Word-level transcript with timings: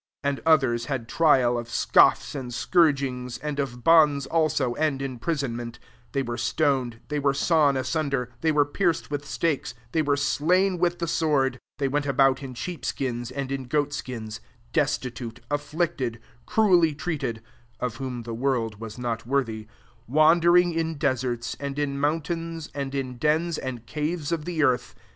36 0.23 0.29
And 0.41 0.49
others 0.51 0.85
had 0.85 1.07
trial 1.07 1.59
of 1.59 1.69
scoffs 1.69 2.33
and 2.33 2.49
scourgtngs; 2.49 3.37
and 3.43 3.59
of 3.59 3.83
bonds 3.83 4.25
also 4.25 4.73
and 4.73 4.99
imprisonment: 4.99 5.75
37 6.11 6.11
they 6.13 6.23
were 6.23 6.37
stoned, 6.37 6.99
they 7.09 7.19
were 7.19 7.33
sawn 7.35 7.77
asunder, 7.77 8.33
they 8.41 8.51
were 8.51 8.65
pierc 8.65 9.03
ed 9.05 9.11
with 9.11 9.27
stakes, 9.27 9.75
they 9.91 10.01
were 10.01 10.17
slain 10.17 10.79
with 10.79 10.97
the 10.97 11.07
sword: 11.07 11.59
they 11.77 11.87
went 11.87 12.07
about 12.07 12.41
in 12.41 12.55
sheep 12.55 12.83
skins 12.83 13.29
and 13.29 13.51
in 13.51 13.65
goat 13.65 13.93
skins, 13.93 14.41
destitute, 14.73 15.39
afflicted, 15.51 16.19
cruel 16.47 16.81
ly^ 16.81 16.97
treated, 16.97 17.35
38 17.79 17.81
(of 17.85 17.95
whom 17.97 18.23
the 18.23 18.33
worid 18.35 18.79
was 18.79 18.97
not 18.97 19.27
worthy,) 19.27 19.67
wander 20.07 20.57
ing 20.57 20.73
in 20.73 20.95
deserts, 20.97 21.55
and 21.59 21.77
in 21.77 21.99
moun 21.99 22.21
tains, 22.23 22.71
and 22.73 22.95
in 22.95 23.19
dens 23.19 23.59
and 23.59 23.85
caves 23.85 24.31
of 24.31 24.45
the 24.45 24.63
earth. 24.63 24.95